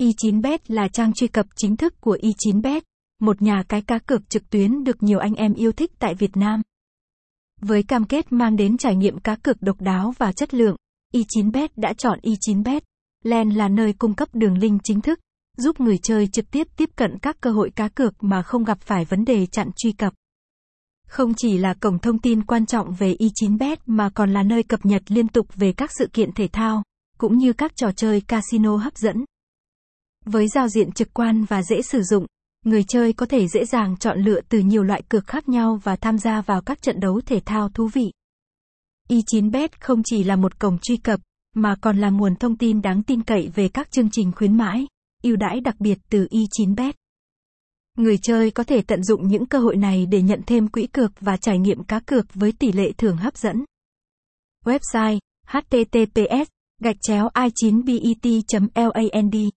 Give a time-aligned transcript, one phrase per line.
[0.00, 2.80] Y9bet là trang truy cập chính thức của Y9bet,
[3.20, 6.36] một nhà cái cá cược trực tuyến được nhiều anh em yêu thích tại Việt
[6.36, 6.62] Nam.
[7.60, 10.76] Với cam kết mang đến trải nghiệm cá cược độc đáo và chất lượng,
[11.14, 12.80] Y9bet đã chọn Y9bet.
[13.24, 15.20] Len là nơi cung cấp đường link chính thức,
[15.56, 18.80] giúp người chơi trực tiếp tiếp cận các cơ hội cá cược mà không gặp
[18.80, 20.12] phải vấn đề chặn truy cập.
[21.06, 24.86] Không chỉ là cổng thông tin quan trọng về Y9bet mà còn là nơi cập
[24.86, 26.82] nhật liên tục về các sự kiện thể thao,
[27.18, 29.24] cũng như các trò chơi casino hấp dẫn.
[30.24, 32.26] Với giao diện trực quan và dễ sử dụng,
[32.64, 35.96] người chơi có thể dễ dàng chọn lựa từ nhiều loại cược khác nhau và
[35.96, 38.12] tham gia vào các trận đấu thể thao thú vị.
[39.08, 41.20] E Y9bet không chỉ là một cổng truy cập,
[41.54, 44.86] mà còn là nguồn thông tin đáng tin cậy về các chương trình khuyến mãi,
[45.22, 46.92] ưu đãi đặc biệt từ e Y9bet.
[47.96, 51.12] Người chơi có thể tận dụng những cơ hội này để nhận thêm quỹ cược
[51.20, 53.64] và trải nghiệm cá cược với tỷ lệ thưởng hấp dẫn.
[54.64, 56.48] Website https
[56.80, 59.50] gạch chéo i9bet.land